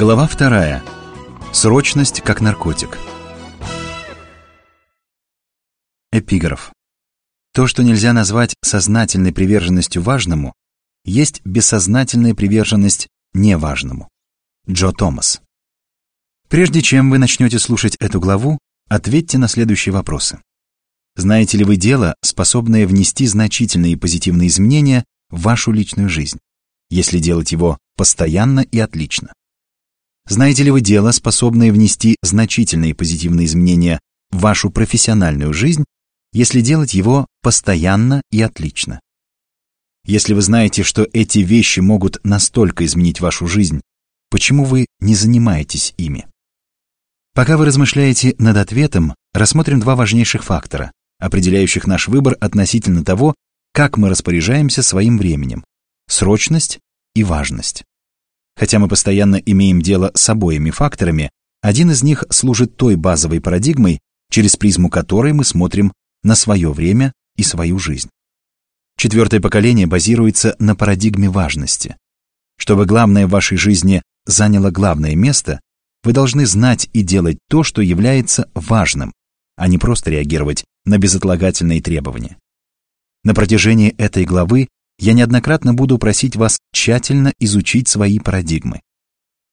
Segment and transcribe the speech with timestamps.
[0.00, 0.82] Глава вторая.
[1.52, 2.96] Срочность как наркотик.
[6.10, 6.72] Эпиграф.
[7.52, 10.54] То, что нельзя назвать сознательной приверженностью важному,
[11.04, 14.08] есть бессознательная приверженность неважному.
[14.66, 15.42] Джо Томас.
[16.48, 18.58] Прежде чем вы начнете слушать эту главу,
[18.88, 20.40] ответьте на следующие вопросы.
[21.14, 26.38] Знаете ли вы дело, способное внести значительные позитивные изменения в вашу личную жизнь,
[26.88, 29.34] если делать его постоянно и отлично?
[30.28, 35.84] Знаете ли вы дело, способное внести значительные позитивные изменения в вашу профессиональную жизнь,
[36.32, 39.00] если делать его постоянно и отлично?
[40.04, 43.80] Если вы знаете, что эти вещи могут настолько изменить вашу жизнь,
[44.30, 46.26] почему вы не занимаетесь ими?
[47.34, 53.34] Пока вы размышляете над ответом, рассмотрим два важнейших фактора, определяющих наш выбор относительно того,
[53.72, 55.64] как мы распоряжаемся своим временем–
[56.08, 56.80] срочность
[57.14, 57.84] и важность.
[58.60, 61.30] Хотя мы постоянно имеем дело с обоими факторами,
[61.62, 67.14] один из них служит той базовой парадигмой, через призму которой мы смотрим на свое время
[67.36, 68.10] и свою жизнь.
[68.98, 71.96] Четвертое поколение базируется на парадигме важности.
[72.58, 75.60] Чтобы главное в вашей жизни заняло главное место,
[76.04, 79.14] вы должны знать и делать то, что является важным,
[79.56, 82.36] а не просто реагировать на безотлагательные требования.
[83.24, 84.68] На протяжении этой главы
[85.00, 88.82] я неоднократно буду просить вас тщательно изучить свои парадигмы,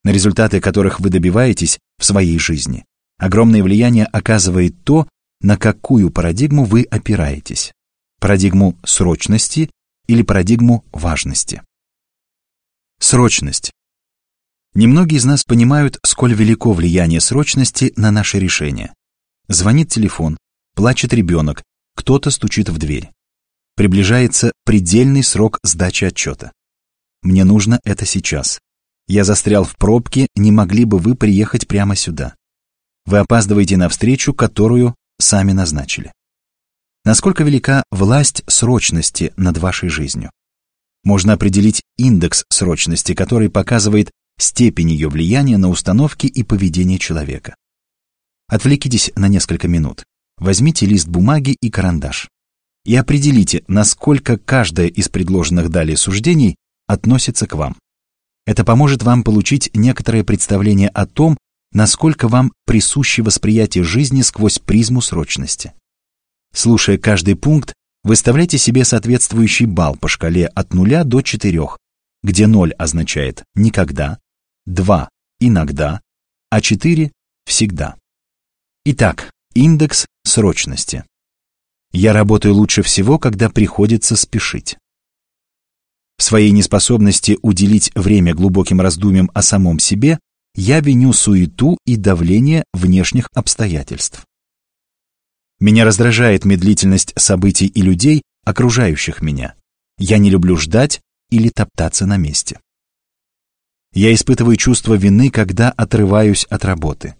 [0.04, 2.84] на результаты которых вы добиваетесь в своей жизни.
[3.18, 5.08] Огромное влияние оказывает то,
[5.40, 7.72] на какую парадигму вы опираетесь.
[8.20, 9.70] Парадигму срочности
[10.06, 11.62] или парадигму важности.
[13.00, 13.70] Срочность.
[14.74, 18.92] Немногие из нас понимают, сколь велико влияние срочности на наши решения.
[19.48, 20.36] Звонит телефон,
[20.74, 21.62] плачет ребенок,
[21.94, 23.10] кто-то стучит в дверь.
[23.78, 26.50] Приближается предельный срок сдачи отчета.
[27.22, 28.58] Мне нужно это сейчас.
[29.06, 32.34] Я застрял в пробке, не могли бы вы приехать прямо сюда?
[33.06, 36.12] Вы опаздываете на встречу, которую сами назначили.
[37.04, 40.32] Насколько велика власть срочности над вашей жизнью?
[41.04, 47.54] Можно определить индекс срочности, который показывает степень ее влияния на установки и поведение человека.
[48.48, 50.02] Отвлекитесь на несколько минут.
[50.36, 52.28] Возьмите лист бумаги и карандаш
[52.88, 56.56] и определите, насколько каждое из предложенных далее суждений
[56.86, 57.76] относится к вам.
[58.46, 61.36] Это поможет вам получить некоторое представление о том,
[61.70, 65.74] насколько вам присуще восприятие жизни сквозь призму срочности.
[66.54, 71.60] Слушая каждый пункт, выставляйте себе соответствующий балл по шкале от 0 до 4,
[72.22, 74.18] где 0 означает «никогда»,
[74.64, 75.10] 2–
[75.40, 76.00] «иногда»,
[76.48, 77.12] а 4–
[77.44, 77.96] «всегда».
[78.86, 81.04] Итак, индекс срочности.
[81.92, 84.76] Я работаю лучше всего, когда приходится спешить.
[86.18, 90.18] В своей неспособности уделить время глубоким раздумьям о самом себе
[90.54, 94.26] я виню суету и давление внешних обстоятельств.
[95.60, 99.54] Меня раздражает медлительность событий и людей, окружающих меня.
[99.98, 101.00] Я не люблю ждать
[101.30, 102.60] или топтаться на месте.
[103.92, 107.16] Я испытываю чувство вины, когда отрываюсь от работы.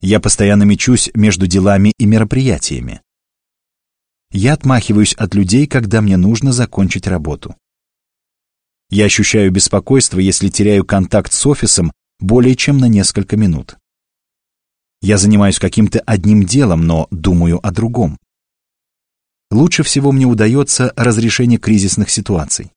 [0.00, 3.02] Я постоянно мечусь между делами и мероприятиями.
[4.30, 7.56] Я отмахиваюсь от людей, когда мне нужно закончить работу.
[8.90, 13.76] Я ощущаю беспокойство, если теряю контакт с офисом более чем на несколько минут.
[15.00, 18.18] Я занимаюсь каким-то одним делом, но думаю о другом.
[19.50, 22.72] Лучше всего мне удается разрешение кризисных ситуаций.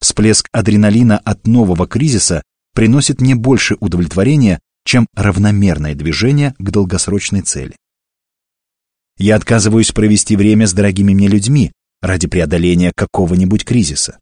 [0.00, 2.42] Всплеск адреналина от нового кризиса
[2.72, 7.76] приносит мне больше удовлетворения, чем равномерное движение к долгосрочной цели.
[9.18, 14.20] Я отказываюсь провести время с дорогими мне людьми ради преодоления какого-нибудь кризиса.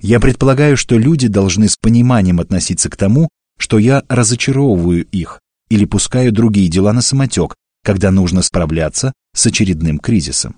[0.00, 3.28] Я предполагаю, что люди должны с пониманием относиться к тому,
[3.58, 9.98] что я разочаровываю их или пускаю другие дела на самотек, когда нужно справляться с очередным
[9.98, 10.56] кризисом.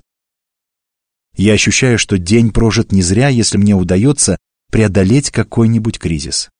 [1.34, 4.36] Я ощущаю, что день прожит не зря, если мне удается
[4.70, 6.50] преодолеть какой-нибудь кризис.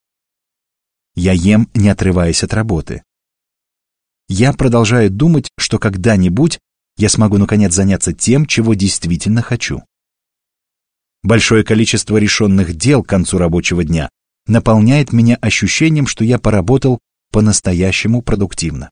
[1.15, 3.03] Я ем, не отрываясь от работы
[4.29, 6.59] я продолжаю думать, что когда-нибудь
[6.97, 9.83] я смогу наконец заняться тем, чего действительно хочу.
[11.23, 14.11] Большое количество решенных дел к концу рабочего дня
[14.47, 17.01] наполняет меня ощущением, что я поработал
[17.33, 18.91] по-настоящему продуктивно.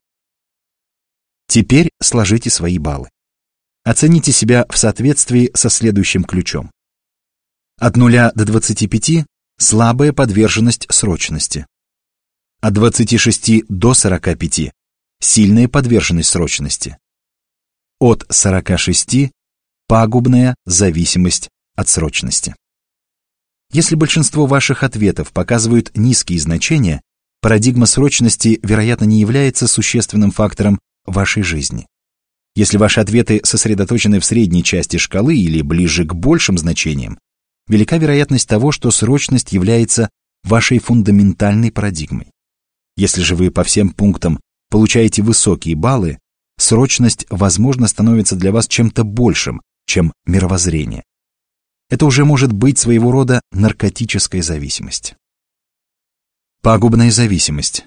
[1.47, 3.09] Теперь сложите свои баллы.
[3.83, 6.71] Оцените себя в соответствии со следующим ключом.
[7.79, 9.25] От 0 до 25–
[9.57, 11.65] слабая подверженность срочности.
[12.59, 14.71] От 26 до 45
[15.19, 16.97] сильная подверженность срочности.
[17.99, 19.31] От 46–
[19.87, 22.55] пагубная зависимость от срочности.
[23.71, 27.01] Если большинство ваших ответов показывают низкие значения,
[27.41, 31.87] парадигма срочности, вероятно, не является существенным фактором вашей жизни.
[32.55, 37.19] Если ваши ответы сосредоточены в средней части шкалы или ближе к большим значениям,
[37.67, 40.09] велика вероятность того, что срочность является
[40.43, 42.31] вашей фундаментальной парадигмой.
[42.95, 46.19] Если же вы по всем пунктам получаете высокие баллы,
[46.57, 51.03] срочность, возможно, становится для вас чем-то большим, чем мировоззрение.
[51.89, 55.15] Это уже может быть своего рода наркотическая зависимость.
[56.61, 57.85] Пагубная зависимость.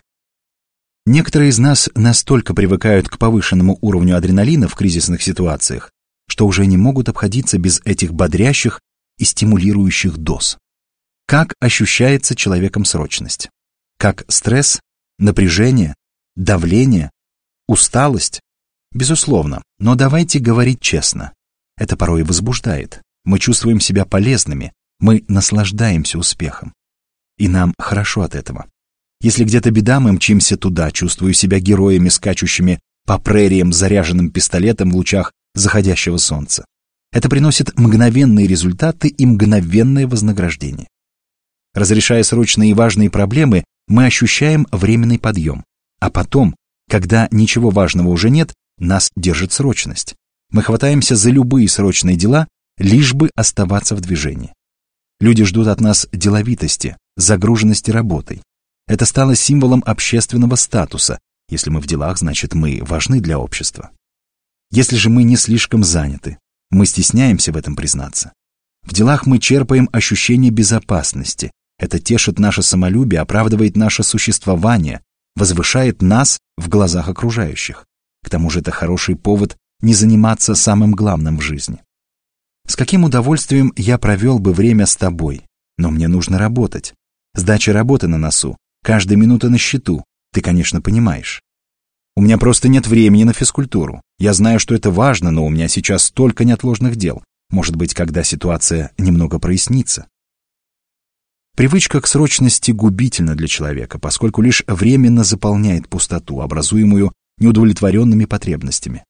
[1.06, 5.90] Некоторые из нас настолько привыкают к повышенному уровню адреналина в кризисных ситуациях,
[6.28, 8.80] что уже не могут обходиться без этих бодрящих
[9.18, 10.56] и стимулирующих доз.
[11.26, 13.50] Как ощущается человеком срочность?
[13.98, 14.80] Как стресс,
[15.18, 15.94] напряжение,
[16.40, 17.10] давление,
[17.69, 18.40] усталость?
[18.92, 21.32] Безусловно, но давайте говорить честно.
[21.76, 23.02] Это порой возбуждает.
[23.25, 26.72] Мы чувствуем себя полезными, мы наслаждаемся успехом.
[27.37, 28.66] И нам хорошо от этого.
[29.20, 34.96] Если где-то беда, мы мчимся туда, чувствуя себя героями, скачущими по прериям заряженным пистолетом в
[34.96, 36.64] лучах заходящего солнца.
[37.12, 40.88] Это приносит мгновенные результаты и мгновенное вознаграждение.
[41.75, 45.64] Разрешая срочные и важные проблемы, мы ощущаем временный подъем.
[46.00, 46.56] А потом,
[46.88, 50.17] когда ничего важного уже нет, нас держит срочность.
[50.50, 52.49] Мы хватаемся за любые срочные дела,
[52.79, 54.52] лишь бы оставаться в движении.
[55.20, 58.43] Люди ждут от нас деловитости, загруженности работой.
[58.88, 61.19] Это стало символом общественного статуса.
[61.50, 63.91] Если мы в делах, значит, мы важны для общества.
[64.73, 66.38] Если же мы не слишком заняты,
[66.70, 68.32] мы стесняемся в этом признаться.
[68.82, 71.52] В делах мы черпаем ощущение безопасности.
[71.79, 75.02] Это тешит наше самолюбие, оправдывает наше существование,
[75.36, 77.86] возвышает нас в глазах окружающих.
[78.22, 81.82] К тому же это хороший повод не заниматься самым главным в жизни.
[82.66, 85.42] С каким удовольствием я провел бы время с тобой,
[85.78, 86.94] но мне нужно работать.
[87.34, 91.40] Сдача работы на носу, каждая минута на счету, ты, конечно, понимаешь.
[92.16, 94.02] У меня просто нет времени на физкультуру.
[94.18, 97.24] Я знаю, что это важно, но у меня сейчас столько неотложных дел.
[97.50, 100.06] Может быть, когда ситуация немного прояснится.
[101.56, 109.05] Привычка к срочности губительна для человека, поскольку лишь временно заполняет пустоту, образуемую неудовлетворенными потребностями.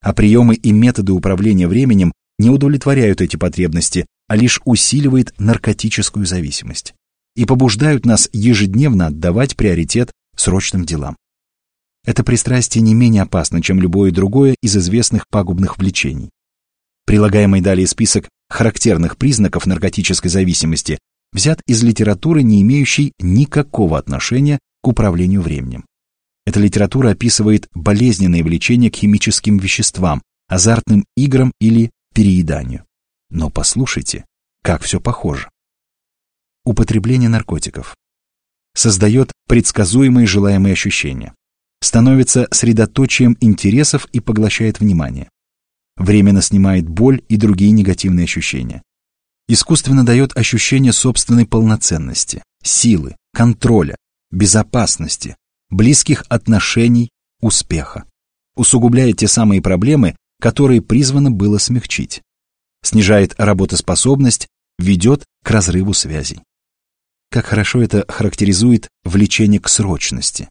[0.00, 6.94] А приемы и методы управления временем не удовлетворяют эти потребности, а лишь усиливает наркотическую зависимость
[7.34, 11.16] и побуждают нас ежедневно отдавать приоритет срочным делам.
[12.04, 16.30] Это пристрастие не менее опасно, чем любое другое из известных пагубных влечений.
[17.06, 20.98] Прилагаемый далее список характерных признаков наркотической зависимости
[21.32, 25.84] взят из литературы, не имеющей никакого отношения к управлению временем.
[26.44, 32.84] Эта литература описывает болезненные влечения к химическим веществам, азартным играм или перееданию.
[33.30, 34.24] Но послушайте,
[34.62, 35.48] как все похоже.
[36.64, 37.96] Употребление наркотиков
[38.74, 41.34] создает предсказуемые желаемые ощущения,
[41.80, 45.28] становится средоточием интересов и поглощает внимание,
[45.96, 48.82] временно снимает боль и другие негативные ощущения,
[49.48, 53.96] искусственно дает ощущение собственной полноценности, силы, контроля,
[54.30, 55.36] безопасности,
[55.70, 57.10] близких отношений,
[57.40, 58.04] успеха,
[58.56, 62.22] усугубляет те самые проблемы, которые призвано было смягчить,
[62.82, 64.48] снижает работоспособность,
[64.78, 66.40] ведет к разрыву связей.
[67.30, 70.48] Как хорошо это характеризует влечение к срочности.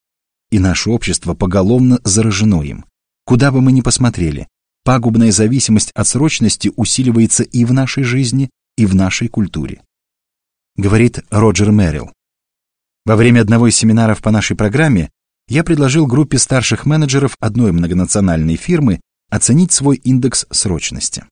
[0.49, 2.85] И наше общество поголовно заражено им.
[3.25, 4.47] Куда бы мы ни посмотрели,
[4.83, 8.49] пагубная зависимость от срочности усиливается и в нашей жизни,
[8.81, 9.83] и в нашей культуре.
[10.75, 12.11] Говорит Роджер Мэрил.
[13.05, 15.11] Во время одного из семинаров по нашей программе
[15.47, 21.25] я предложил группе старших менеджеров одной многонациональной фирмы оценить свой индекс срочности.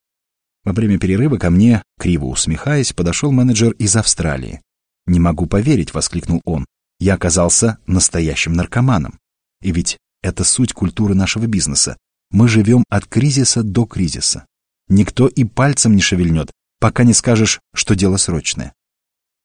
[0.62, 4.60] Во время перерыва ко мне, криво усмехаясь, подошел менеджер из Австралии.
[5.06, 6.66] «Не могу поверить»,— воскликнул он.
[7.00, 9.18] «Я оказался настоящим наркоманом.
[9.60, 11.96] И ведь это суть культуры нашего бизнеса.
[12.30, 14.46] Мы живем от кризиса до кризиса.
[14.88, 18.72] Никто и пальцем не шевельнет, пока не скажешь, что дело срочное».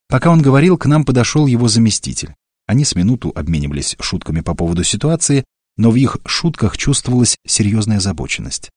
[0.08, 2.34] Пока он говорил, к нам подошел его заместитель.
[2.68, 5.46] Они с минуту обменивались шутками по поводу ситуации,
[5.78, 8.72] но в их шутках чувствовалась серьезная озабоченность.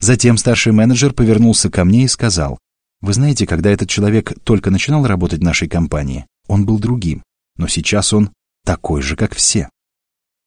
[0.00, 2.58] Затем старший менеджер повернулся ко мне и сказал,
[3.00, 7.22] вы знаете, когда этот человек только начинал работать в нашей компании, он был другим,
[7.56, 8.30] но сейчас он
[8.64, 9.68] такой же, как все.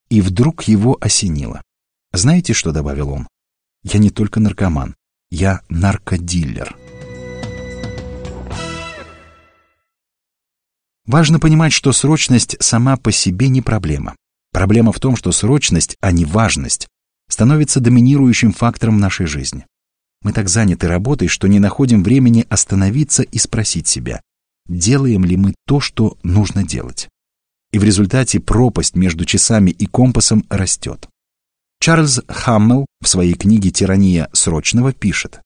[0.09, 1.61] И вдруг его осенило.
[2.13, 3.27] Знаете, что добавил он?
[3.83, 4.95] Я не только наркоман,
[5.29, 6.75] я наркодиллер.
[11.07, 14.15] Важно понимать, что срочность сама по себе не проблема.
[14.51, 16.87] Проблема в том, что срочность, а не важность,
[17.29, 19.65] становится доминирующим фактором нашей жизни.
[20.21, 24.21] Мы так заняты работой, что не находим времени остановиться и спросить себя,
[24.67, 27.07] делаем ли мы то, что нужно делать.
[27.71, 31.07] И в результате пропасть между часами и компасом растет.
[31.79, 35.39] Чарльз Хаммел в своей книге «Тирания срочного» пишет,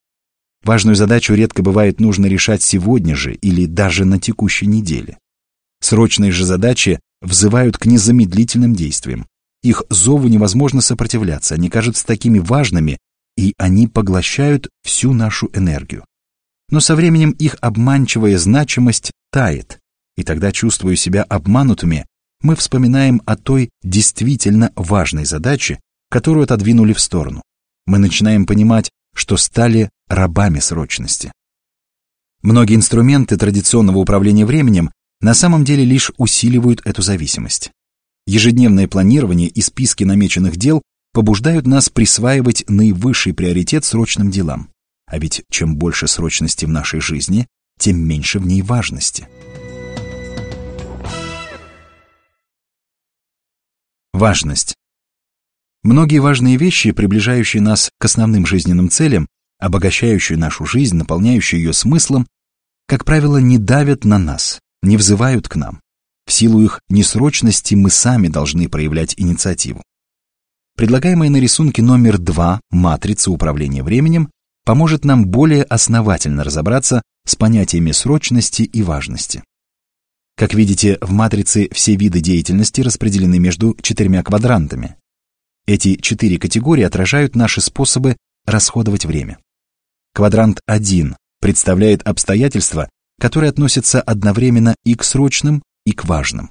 [0.63, 5.18] Важную задачу редко бывает нужно решать сегодня же или даже на текущей неделе.
[5.81, 9.27] Срочные же задачи взывают к незамедлительным действиям.
[9.63, 12.97] Их зову невозможно сопротивляться, они кажутся такими важными,
[13.35, 16.05] и они поглощают всю нашу энергию.
[16.69, 19.79] Но со временем их обманчивая значимость тает,
[20.15, 22.05] и тогда, чувствуя себя обманутыми,
[22.41, 27.41] мы вспоминаем о той действительно важной задаче, которую отодвинули в сторону.
[27.85, 31.31] Мы начинаем понимать, что стали рабами срочности.
[32.41, 34.91] Многие инструменты традиционного управления временем
[35.22, 37.72] на самом деле лишь усиливают эту зависимость.
[38.25, 40.82] Ежедневное планирование и списки намеченных дел
[41.13, 44.70] побуждают нас присваивать наивысший приоритет срочным делам.
[45.06, 47.48] А ведь чем больше срочности в нашей жизни,
[47.78, 49.28] тем меньше в ней важности.
[54.13, 54.75] Важность.
[55.84, 62.28] Многие важные вещи, приближающие нас к основным жизненным целям, обогащающие нашу жизнь, наполняющие ее смыслом,
[62.88, 65.81] как правило, не давят на нас, не взывают к нам.
[66.25, 69.81] В силу их несрочности мы сами должны проявлять инициативу.
[70.77, 74.29] Предлагаемая на рисунке номер 2 матрица управления временем
[74.65, 79.43] поможет нам более основательно разобраться с понятиями срочности и важности.
[80.35, 84.95] Как видите, в матрице все виды деятельности распределены между четырьмя квадрантами.
[85.67, 89.38] Эти четыре категории отражают наши способы расходовать время.
[90.13, 92.89] Квадрант 1 представляет обстоятельства,
[93.22, 96.50] которые относятся одновременно и к срочным, и к важным.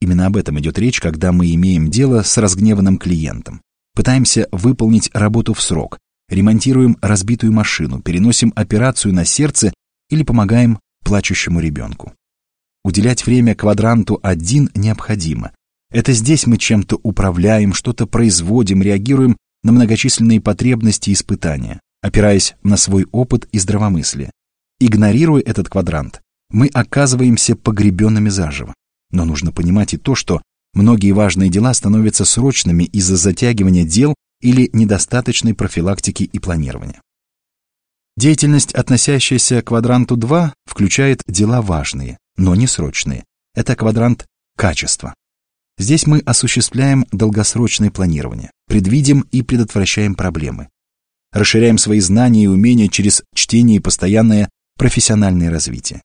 [0.00, 3.62] Именно об этом идет речь, когда мы имеем дело с разгневанным клиентом.
[3.94, 5.98] Пытаемся выполнить работу в срок,
[6.28, 9.72] ремонтируем разбитую машину, переносим операцию на сердце
[10.10, 12.12] или помогаем плачущему ребенку.
[12.84, 15.52] Уделять время квадранту 1 необходимо.
[15.92, 22.76] Это здесь мы чем-то управляем, что-то производим, реагируем на многочисленные потребности и испытания опираясь на
[22.76, 24.30] свой опыт и здравомыслие.
[24.80, 28.74] Игнорируя этот квадрант, мы оказываемся погребенными заживо.
[29.10, 30.40] Но нужно понимать и то, что
[30.72, 37.00] многие важные дела становятся срочными из-за затягивания дел или недостаточной профилактики и планирования.
[38.16, 43.24] Деятельность, относящаяся к квадранту 2, включает дела важные, но не срочные.
[43.54, 45.14] Это квадрант качества.
[45.78, 50.68] Здесь мы осуществляем долгосрочное планирование, предвидим и предотвращаем проблемы,
[51.32, 56.00] расширяем свои знания и умения через чтение и постоянное профессиональное развитие.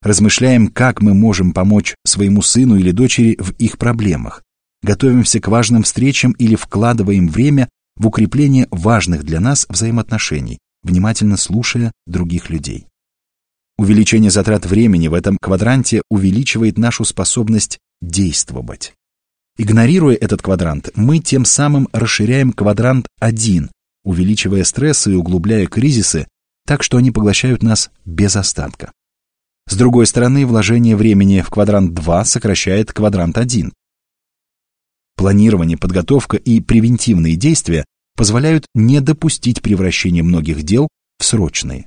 [0.00, 4.42] Размышляем, как мы можем помочь своему сыну или дочери в их проблемах.
[4.82, 11.92] Готовимся к важным встречам или вкладываем время в укрепление важных для нас взаимоотношений, внимательно слушая
[12.06, 12.86] других людей.
[13.78, 18.94] Увеличение затрат времени в этом квадранте увеличивает нашу способность действовать.
[19.58, 23.70] Игнорируя этот квадрант, мы тем самым расширяем квадрант 1,
[24.02, 26.26] увеличивая стрессы и углубляя кризисы,
[26.66, 28.92] так что они поглощают нас без остатка.
[29.66, 33.72] С другой стороны, вложение времени в квадрант 2 сокращает квадрант 1.
[35.16, 37.84] Планирование, подготовка и превентивные действия
[38.16, 40.88] позволяют не допустить превращения многих дел
[41.18, 41.86] в срочные.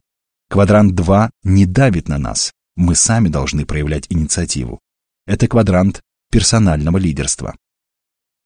[0.50, 4.80] Квадрант 2 не давит на нас, мы сами должны проявлять инициативу.
[5.26, 6.02] Это квадрант
[6.32, 7.56] персонального лидерства.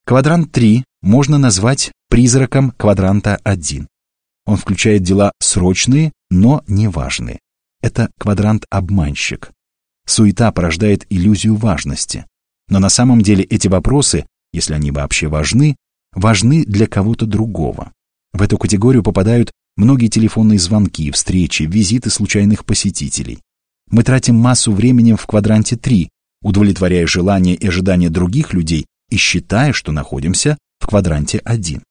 [0.05, 3.87] Квадрант 3 можно назвать призраком квадранта 1.
[4.49, 7.37] Он включает дела срочные, но не важные.
[7.83, 9.51] Это квадрант-обманщик.
[10.07, 12.25] Суета порождает иллюзию важности.
[12.67, 15.75] Но на самом деле эти вопросы, если они вообще важны,
[16.13, 17.91] важны для кого-то другого.
[18.33, 23.41] В эту категорию попадают многие телефонные звонки, встречи, визиты случайных посетителей.
[23.91, 26.09] Мы тратим массу времени в квадранте 3,
[26.41, 31.83] удовлетворяя желания и ожидания других людей и считая, что находимся в квадранте 1.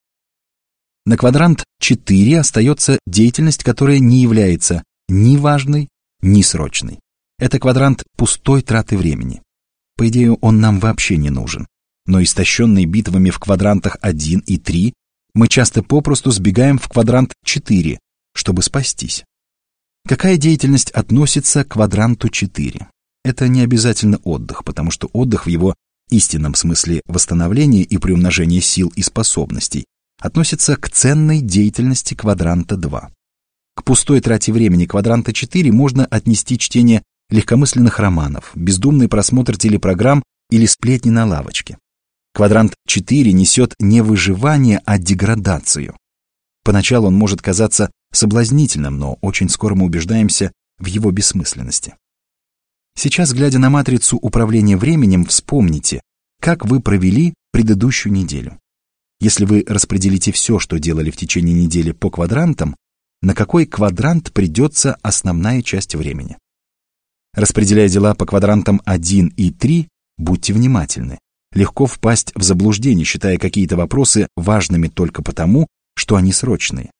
[1.08, 5.88] На квадрант 4 остается деятельность, которая не является ни важной,
[6.20, 7.00] ни срочной.
[7.38, 9.40] Это квадрант пустой траты времени.
[9.96, 11.66] По идее, он нам вообще не нужен.
[12.04, 14.92] Но истощенные битвами в квадрантах 1 и 3,
[15.32, 17.98] мы часто попросту сбегаем в квадрант 4,
[18.34, 19.24] чтобы спастись.
[20.06, 22.86] Какая деятельность относится к квадранту 4?
[23.24, 25.74] Это не обязательно отдых, потому что отдых в его
[26.10, 29.86] истинном смысле восстановления и приумножения сил и способностей
[30.20, 33.10] относится к ценной деятельности квадранта 2.
[33.75, 40.66] К пустой трате времени квадранта 4 можно отнести чтение легкомысленных романов, бездумный просмотр телепрограмм или
[40.66, 41.78] сплетни на лавочке.
[42.34, 45.96] Квадрант 4 несет не выживание, а деградацию.
[46.64, 51.94] Поначалу он может казаться соблазнительным, но очень скоро мы убеждаемся в его бессмысленности.
[52.96, 56.00] Сейчас, глядя на матрицу управления временем, вспомните,
[56.40, 58.58] как вы провели предыдущую неделю.
[59.20, 62.76] Если вы распределите все, что делали в течение недели по квадрантам,
[63.20, 66.38] на какой квадрант придется основная часть времени?
[67.34, 71.18] Распределяя дела по квадрантам 1 и 3, будьте внимательны.
[71.52, 76.92] Легко впасть в заблуждение, считая какие-то вопросы важными только потому, что они срочные.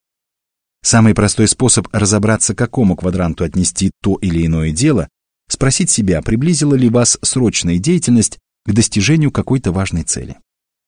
[0.83, 5.09] Самый простой способ разобраться, к какому квадранту отнести то или иное дело,
[5.49, 10.39] спросить себя, приблизила ли вас срочная деятельность к достижению какой-то важной цели.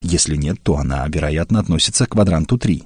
[0.03, 2.85] Если нет, то она, вероятно, относится к квадранту 3.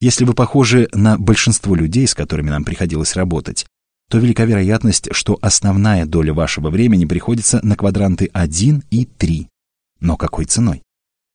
[0.00, 3.66] Если вы похожи на большинство людей, с которыми нам приходилось работать,
[4.08, 9.48] то велика вероятность, что основная доля вашего времени приходится на квадранты 1 и 3.
[10.00, 10.82] Но какой ценой?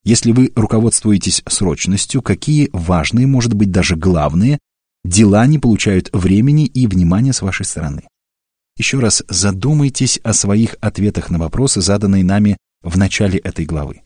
[0.03, 4.59] Если вы руководствуетесь срочностью, какие важные, может быть даже главные,
[5.03, 8.03] дела не получают времени и внимания с вашей стороны?
[8.77, 14.01] Еще раз задумайтесь о своих ответах на вопросы, заданные нами в начале этой главы.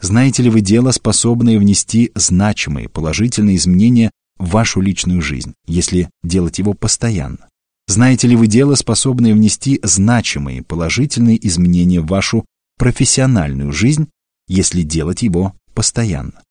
[0.00, 6.58] Знаете ли вы дело, способное внести значимые положительные изменения в вашу личную жизнь, если делать
[6.58, 7.48] его постоянно?
[7.88, 12.44] Знаете ли вы дело, способное внести значимые положительные изменения в вашу
[12.78, 14.08] профессиональную жизнь,
[14.48, 16.42] если делать его постоянно?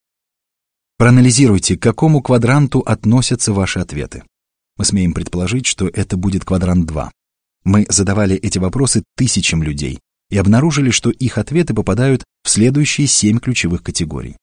[0.98, 4.24] Проанализируйте, к какому квадранту относятся ваши ответы.
[4.78, 7.12] Мы смеем предположить, что это будет квадрант 2.
[7.66, 10.00] Мы задавали эти вопросы тысячам людей
[10.30, 14.38] и обнаружили, что их ответы попадают в следующие семь ключевых категорий.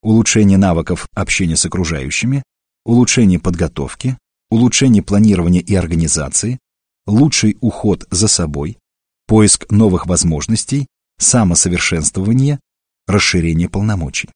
[0.00, 2.44] Улучшение навыков общения с окружающими,
[2.84, 4.16] улучшение подготовки,
[4.48, 6.60] улучшение планирования и организации,
[7.04, 8.78] лучший уход за собой,
[9.26, 10.86] поиск новых возможностей,
[11.18, 12.60] самосовершенствование,
[13.08, 14.30] расширение полномочий.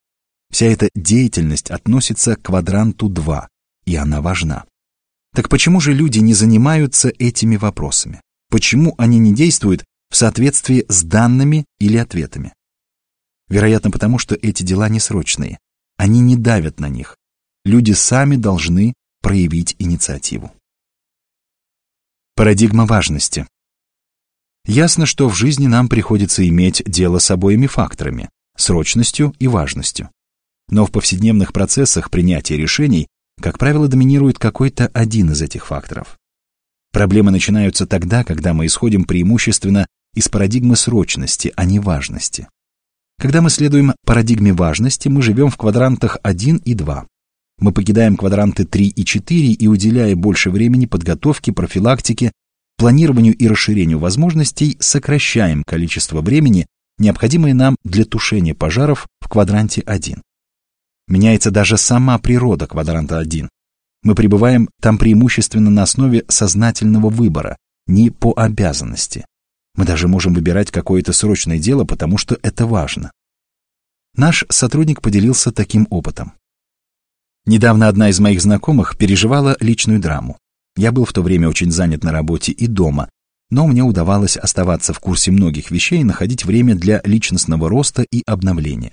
[0.51, 3.49] Вся эта деятельность относится к квадранту 2,
[3.85, 4.65] и она важна.
[5.33, 8.21] Так почему же люди не занимаются этими вопросами?
[8.51, 12.53] Почему они не действуют в соответствии с данными или ответами?
[13.51, 15.59] Вероятно, потому что эти дела не срочные.
[15.99, 17.17] Они не давят на них.
[17.65, 20.53] Люди сами должны проявить инициативу.
[22.37, 23.47] Парадигма важности.
[24.65, 30.11] Ясно, что в жизни нам приходится иметь дело с обоими факторами– срочностью и важностью.
[30.71, 33.09] Но в повседневных процессах принятия решений,
[33.41, 36.19] как правило, доминирует какой-то один из этих факторов.
[36.93, 42.49] Проблемы начинаются тогда, когда мы исходим преимущественно из парадигмы срочности, а не важности.
[43.21, 47.07] Когда мы следуем парадигме важности, мы живем в квадрантах 1 и 2.
[47.59, 52.33] Мы покидаем квадранты 3 и 4 и, уделяя больше времени подготовке, профилактике,
[52.79, 60.23] планированию и расширению возможностей, сокращаем количество времени, необходимое нам для тушения пожаров в квадранте 1.
[61.07, 63.51] Меняется даже сама природа квадранта 1.
[64.03, 69.27] Мы пребываем там преимущественно на основе сознательного выбора, не по обязанности.
[69.75, 73.13] Мы даже можем выбирать какое-то срочное дело, потому что это важно.
[74.15, 76.33] Наш сотрудник поделился таким опытом.
[77.47, 80.37] Недавно одна из моих знакомых переживала личную драму.
[80.77, 83.09] Я был в то время очень занят на работе и дома,
[83.51, 88.23] но мне удавалось оставаться в курсе многих вещей и находить время для личностного роста и
[88.27, 88.93] обновления.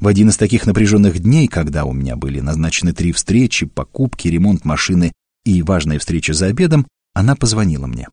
[0.00, 4.64] В один из таких напряженных дней, когда у меня были назначены три встречи, покупки, ремонт
[4.64, 5.12] машины
[5.44, 8.08] и важная встреча за обедом, она позвонила мне.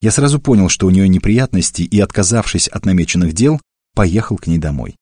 [0.00, 3.60] Я сразу понял, что у нее неприятности, и, отказавшись от намеченных дел,
[3.94, 4.96] поехал к ней домой.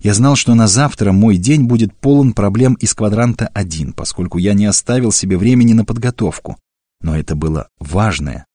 [0.00, 4.52] Я знал, что на завтра мой день будет полон проблем из квадранта 1, поскольку я
[4.54, 6.56] не оставил себе времени на подготовку.
[7.00, 8.46] Но это было важное,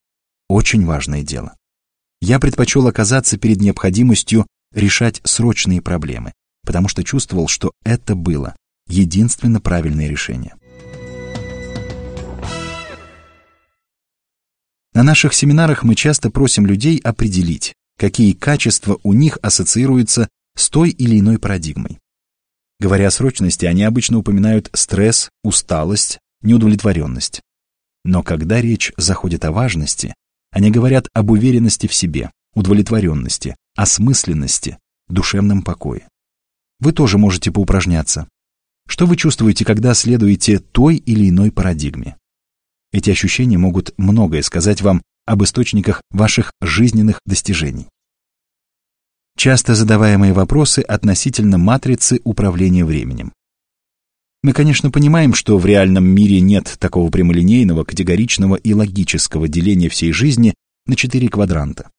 [0.50, 1.56] очень важное дело.
[2.22, 6.34] Я предпочел оказаться перед необходимостью решать срочные проблемы,
[6.66, 8.56] потому что чувствовал, что это было
[8.88, 10.56] единственно правильное решение.
[14.98, 20.90] На наших семинарах мы часто просим людей определить, какие качества у них ассоциируются с той
[20.90, 22.00] или иной парадигмой.
[22.80, 27.42] Говоря о срочности, они обычно упоминают стресс, усталость, неудовлетворенность.
[28.06, 30.16] Но когда речь заходит о важности,
[30.50, 34.80] они говорят об уверенности в себе, удовлетворенности, осмысленности,
[35.10, 36.10] душевном покое.
[36.80, 38.28] Вы тоже можете поупражняться.
[38.88, 42.18] Что вы чувствуете, когда следуете той или иной парадигме?
[42.92, 47.88] Эти ощущения могут многое сказать вам об источниках ваших жизненных достижений
[49.38, 53.32] часто задаваемые вопросы относительно матрицы управления временем.
[54.44, 60.12] Мы, конечно, понимаем, что в реальном мире нет такого прямолинейного, категоричного и логического деления всей
[60.12, 60.54] жизни
[60.86, 61.92] на четыре квадранта.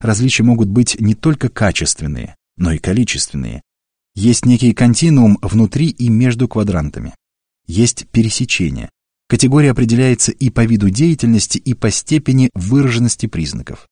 [0.00, 3.62] Различия могут быть не только качественные, но и количественные.
[4.14, 7.14] Есть некий континуум внутри и между квадрантами.
[7.66, 8.90] Есть пересечение.
[9.28, 13.88] Категория определяется и по виду деятельности, и по степени выраженности признаков.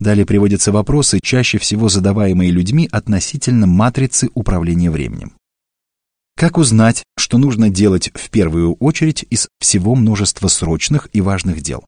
[0.00, 5.36] Далее приводятся вопросы, чаще всего задаваемые людьми относительно матрицы управления временем.
[6.36, 11.84] Как узнать, что нужно делать в первую очередь из всего множества срочных и важных дел?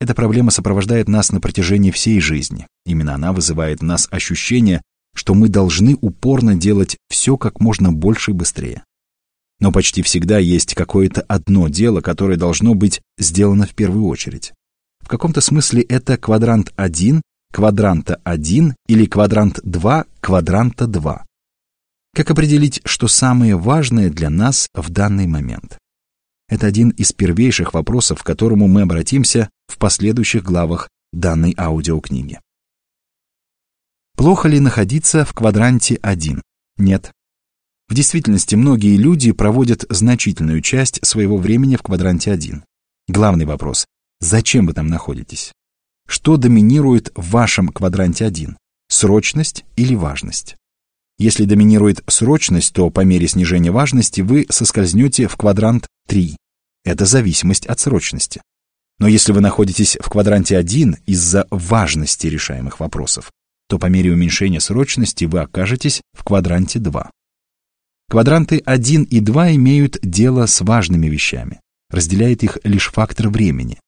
[0.00, 2.66] Эта проблема сопровождает нас на протяжении всей жизни.
[2.84, 4.82] Именно она вызывает в нас ощущение,
[5.14, 8.82] что мы должны упорно делать все как можно больше и быстрее.
[9.64, 14.52] Но почти всегда есть какое-то одно дело, которое должно быть сделано в первую очередь.
[15.00, 21.24] В каком-то смысле это квадрант 1, квадранта 1 или квадрант 2, квадранта 2.
[22.14, 25.78] Как определить, что самое важное для нас в данный момент?
[26.50, 32.38] Это один из первейших вопросов, к которому мы обратимся в последующих главах данной аудиокниги.
[34.14, 36.42] Плохо ли находиться в квадранте 1?
[36.76, 37.12] Нет.
[37.88, 42.64] В действительности многие люди проводят значительную часть своего времени в квадранте 1.
[43.08, 43.84] Главный вопрос–
[44.20, 45.52] зачем вы там находитесь?
[46.08, 48.56] Что доминирует в вашем квадранте 1?
[48.88, 50.56] Срочность или важность?
[51.18, 56.36] Если доминирует срочность, то по мере снижения важности вы соскользнете в квадрант 3.
[56.84, 58.40] Это зависимость от срочности.
[58.98, 63.30] Но если вы находитесь в квадранте 1 из-за важности решаемых вопросов,
[63.68, 67.10] то по мере уменьшения срочности вы окажетесь в квадранте 2.
[68.14, 71.58] Квадранты 1 и 2 имеют дело с важными вещами.
[71.90, 73.80] Разделяет их лишь фактор времени.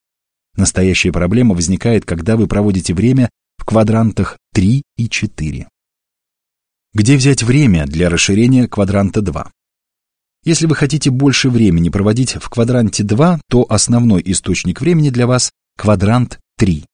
[0.56, 5.68] Настоящая проблема возникает, когда вы проводите время в квадрантах 3 и 4.
[6.92, 9.48] Где взять время для расширения квадранта 2?
[10.42, 15.52] Если вы хотите больше времени проводить в квадранте 2, то основной источник времени для вас–
[15.78, 16.84] квадрант 3.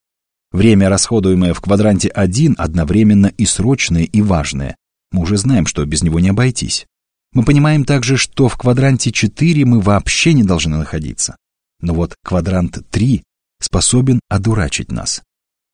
[0.51, 4.77] Время, расходуемое в квадранте 1, одновременно и срочное, и важное.
[5.13, 6.87] Мы уже знаем, что без него не обойтись.
[7.33, 11.37] Мы понимаем также, что в квадранте 4 мы вообще не должны находиться.
[11.81, 13.23] Но вот квадрант 3
[13.61, 15.23] способен одурачить нас.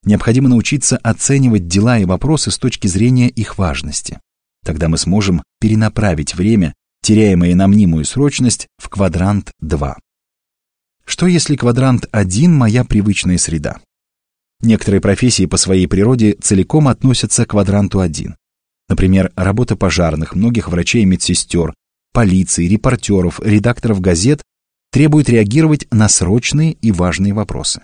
[0.05, 4.21] Необходимо научиться оценивать дела и вопросы с точки зрения их важности.
[4.64, 9.97] Тогда мы сможем перенаправить время, теряемое на мнимую срочность, в квадрант 2.
[11.05, 13.81] Что если квадрант 1– моя привычная среда?
[14.61, 18.37] Некоторые профессии по своей природе целиком относятся к квадранту 1.
[18.88, 21.74] Например, работа пожарных, многих врачей и медсестер,
[22.12, 24.42] полиции, репортеров, редакторов газет
[24.90, 27.83] требует реагировать на срочные и важные вопросы.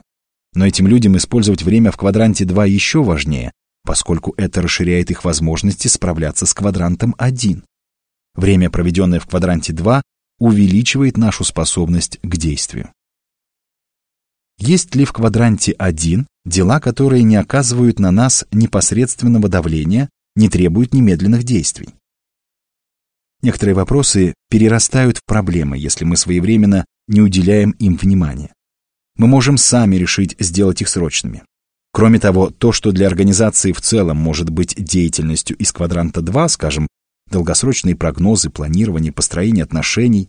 [0.55, 3.53] Но этим людям использовать время в квадранте 2 еще важнее,
[3.85, 7.65] поскольку это расширяет их возможности справляться с квадрантом 1.
[8.35, 10.03] Время, проведенное в квадранте 2,
[10.39, 12.91] увеличивает нашу способность к действию.
[14.59, 20.95] Есть ли в квадранте 1 дела, которые не оказывают на нас непосредственного давления, не требуют
[20.95, 21.91] немедленных действий?
[23.43, 28.55] Некоторые вопросы перерастают в проблемы, если мы своевременно не уделяем им внимания
[29.17, 31.43] мы можем сами решить сделать их срочными.
[31.93, 36.89] Кроме того, то, что для организации в целом может быть деятельностью из квадранта 2, скажем,
[37.31, 40.29] долгосрочные прогнозы, планирование, построение отношений,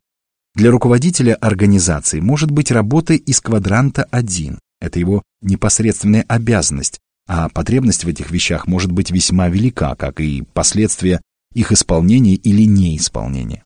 [0.53, 4.59] для руководителя организации может быть работой из квадранта 1.
[4.79, 10.43] Это его непосредственная обязанность, а потребность в этих вещах может быть весьма велика, как и
[10.53, 11.21] последствия
[11.53, 13.63] их исполнения или неисполнения.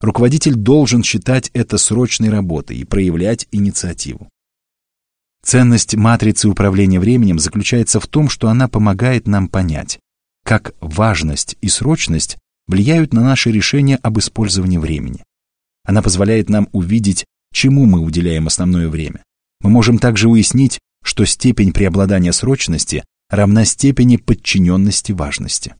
[0.00, 4.28] Руководитель должен считать это срочной работой и проявлять инициативу.
[5.42, 9.98] Ценность матрицы управления временем заключается в том, что она помогает нам понять,
[10.44, 15.24] как важность и срочность влияют на наше решение об использовании времени.
[15.84, 19.22] Она позволяет нам увидеть, чему мы уделяем основное время.
[19.60, 25.74] Мы можем также уяснить, что степень преобладания срочности равна степени подчиненности важности.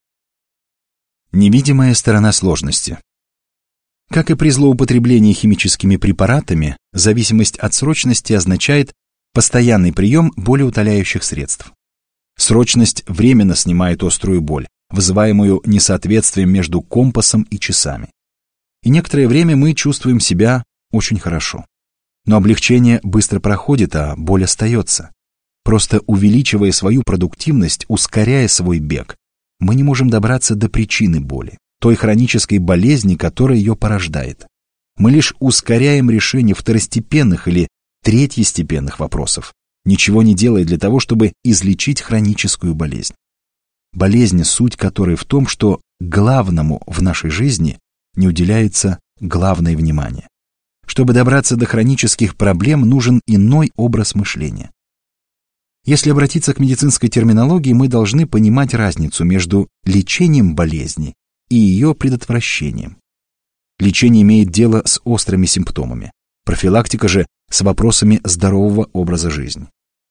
[1.33, 2.99] Невидимая сторона сложности.
[4.11, 8.93] Как и при злоупотреблении химическими препаратами, зависимость от срочности означает
[9.33, 11.73] Постоянный прием болеутоляющих средств.
[12.37, 18.11] Срочность временно снимает острую боль, вызываемую несоответствием между компасом и часами.
[18.83, 21.65] И некоторое время мы чувствуем себя очень хорошо.
[22.31, 25.11] Но облегчение быстро проходит, а боль остается.
[25.65, 29.17] Просто увеличивая свою продуктивность, ускоряя свой бег,
[29.59, 34.47] мы не можем добраться до причины боли, той хронической болезни, которая ее порождает.
[34.97, 37.67] Мы лишь ускоряем решение второстепенных или
[38.05, 39.53] третьестепенных вопросов,
[39.85, 43.15] ничего не делая для того, чтобы излечить хроническую болезнь.
[43.93, 47.81] Болезнь, суть которой в том, что главному в нашей жизни
[48.15, 50.30] не уделяется главное внимание.
[50.91, 54.73] Чтобы добраться до хронических проблем, нужен иной образ мышления.
[55.85, 61.15] Если обратиться к медицинской терминологии, мы должны понимать разницу между лечением болезни
[61.49, 62.97] и ее предотвращением.
[63.79, 66.11] Лечение имеет дело с острыми симптомами.
[66.45, 69.69] Профилактика же с вопросами здорового образа жизни.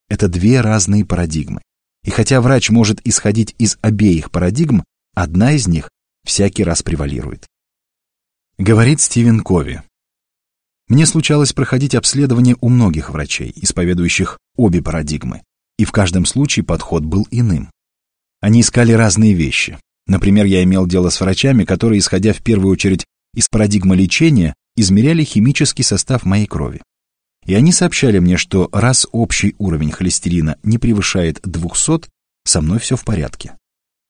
[0.07, 1.61] Это две разные парадигмы.
[2.05, 5.89] И хотя врач может исходить из обеих парадигм, одна из них
[6.23, 7.47] всякий раз превалирует.
[8.57, 9.83] Говорит Стивен Кови.
[10.89, 15.43] Мне случалось проходить обследование у многих врачей, исповедующих обе парадигмы,
[15.77, 17.69] и в каждом случае подход был иным.
[18.41, 19.77] Они искали разные вещи.
[20.07, 25.23] Например, я имел дело с врачами, которые, исходя в первую очередь из парадигмы лечения, измеряли
[25.23, 26.81] химический состав моей крови.
[27.45, 32.09] И они сообщали мне, что раз общий уровень холестерина не превышает 200,
[32.45, 33.55] со мной все в порядке.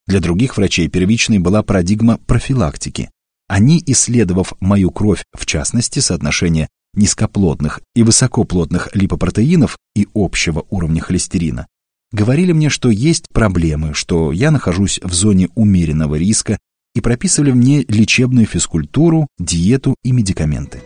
[0.06, 3.10] Для других врачей первичной была парадигма профилактики,
[3.50, 11.66] они, исследовав мою кровь, в частности, соотношение низкоплотных и высокоплотных липопротеинов и общего уровня холестерина,
[12.12, 16.58] говорили мне, что есть проблемы, что я нахожусь в зоне умеренного риска
[16.94, 20.80] и прописывали мне лечебную физкультуру, диету и медикаменты.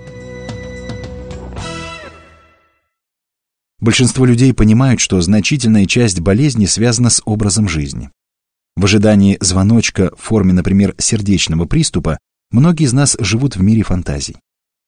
[3.78, 8.08] Большинство людей понимают, что значительная часть болезни связана с образом жизни.
[8.74, 12.18] В ожидании звоночка в форме, например, сердечного приступа
[12.54, 14.36] Многие из нас живут в мире фантазий.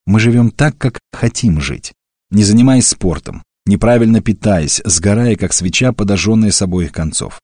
[0.05, 1.91] Мы живем так, как хотим жить,
[2.31, 7.41] не занимаясь спортом, неправильно питаясь, сгорая, как свеча, подожженная с обоих концов.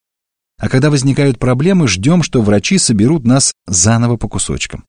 [0.58, 4.86] А когда возникают проблемы, ждем, что врачи соберут нас заново по кусочкам.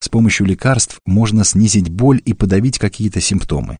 [0.00, 3.78] С помощью лекарств можно снизить боль и подавить какие-то симптомы.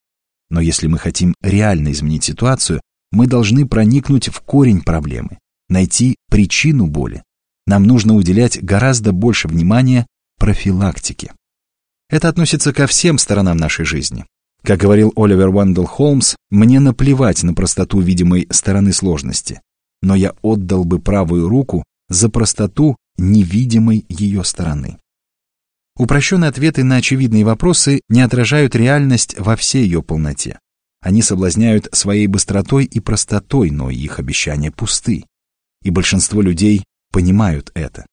[0.49, 2.79] Но если мы хотим реально изменить ситуацию,
[3.11, 7.21] мы должны проникнуть в корень проблемы, найти причину боли.
[7.67, 10.07] Нам нужно уделять гораздо больше внимания
[10.39, 11.31] профилактики.
[12.09, 14.25] Это относится ко всем сторонам нашей жизни.
[14.63, 19.61] Как говорил Оливер Уэндell Холмс, мне наплевать на простоту видимой стороны сложности,
[20.01, 24.97] но я отдал бы правую руку за простоту невидимой ее стороны.
[25.97, 30.57] Упрощенные ответы на очевидные вопросы не отражают реальность во всей ее полноте.
[31.01, 35.25] Они соблазняют своей быстротой и простотой, но их обещания пусты.
[35.83, 38.05] И большинство людей понимают это.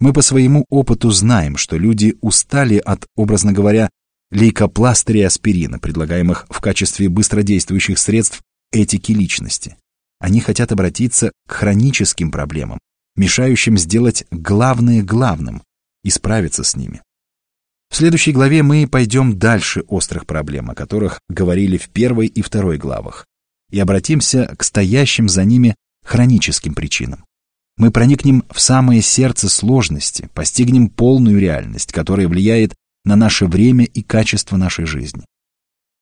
[0.00, 3.90] Мы по своему опыту знаем, что люди устали от, образно говоря,
[4.30, 9.76] лейкопластыря и аспирина, предлагаемых в качестве быстродействующих средств этики личности.
[10.18, 12.78] Они хотят обратиться к хроническим проблемам,
[13.16, 15.62] мешающим сделать главное главным
[16.02, 17.02] и справиться с ними.
[17.90, 22.76] В следующей главе мы пойдем дальше острых проблем, о которых говорили в первой и второй
[22.76, 23.26] главах,
[23.70, 27.24] и обратимся к стоящим за ними хроническим причинам.
[27.76, 34.02] Мы проникнем в самое сердце сложности, постигнем полную реальность, которая влияет на наше время и
[34.02, 35.24] качество нашей жизни.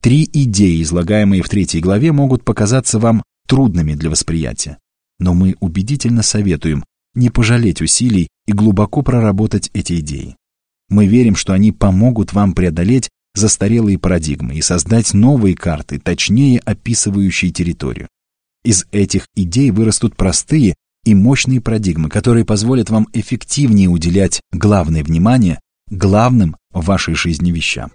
[0.03, 4.79] Три идеи, излагаемые в третьей главе, могут показаться вам трудными для восприятия,
[5.19, 10.37] но мы убедительно советуем не пожалеть усилий и глубоко проработать эти идеи.
[10.89, 17.51] Мы верим, что они помогут вам преодолеть застарелые парадигмы и создать новые карты, точнее описывающие
[17.51, 18.09] территорию.
[18.65, 20.75] Из этих идей вырастут простые,
[21.05, 25.61] и мощные парадигмы, которые позволят вам эффективнее уделять главное внимание
[25.91, 27.91] главным в вашей жизни вещам.